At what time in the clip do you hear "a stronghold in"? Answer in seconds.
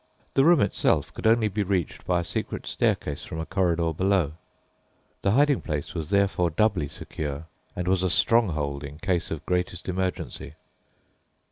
8.01-8.97